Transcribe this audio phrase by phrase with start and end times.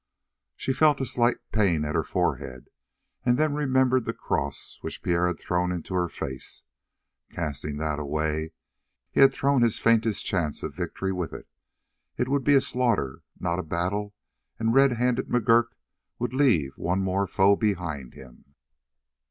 [0.55, 2.71] She felt a slight pain at her forehead
[3.23, 6.63] and then remembered the cross which Pierre had thrown into her face.
[7.29, 8.53] Casting that away
[9.11, 11.47] he had thrown his faintest chance of victory with it;
[12.17, 14.15] it would be a slaughter, not a battle,
[14.57, 15.67] and red handed McGurk
[16.17, 18.55] would leave one more foe behind him.